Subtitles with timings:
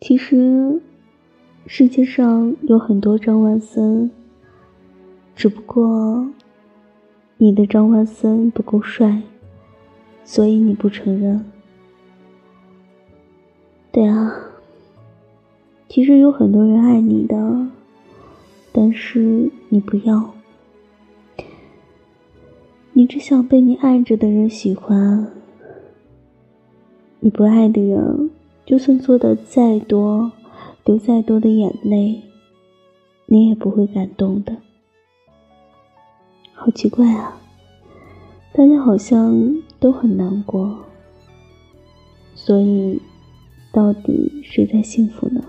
[0.00, 0.80] 其实，
[1.66, 4.10] 世界上有很多张万森，
[5.36, 6.26] 只不过
[7.36, 9.20] 你的张万森不够帅，
[10.24, 11.44] 所以你不承认。
[13.92, 14.32] 对啊，
[15.86, 17.68] 其实有很多人爱你的，
[18.72, 20.32] 但是你不要，
[22.94, 25.30] 你只想被你爱着的人喜欢，
[27.20, 28.30] 你不爱的人。
[28.70, 30.30] 就算做的再多，
[30.84, 32.22] 流再多的眼泪，
[33.26, 34.58] 你也不会感动的。
[36.54, 37.36] 好奇怪啊，
[38.52, 40.84] 大家好像都很难过，
[42.36, 43.02] 所以
[43.72, 45.42] 到底谁在幸福呢？